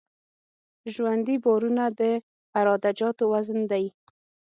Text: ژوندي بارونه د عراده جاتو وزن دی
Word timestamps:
ژوندي 0.93 1.35
بارونه 1.43 1.85
د 1.99 2.01
عراده 2.57 2.91
جاتو 2.99 3.23
وزن 3.33 3.59
دی 3.71 3.85